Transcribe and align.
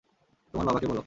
তোমার 0.53 0.65
বাবাকে 0.67 0.87
বলো! 0.87 0.99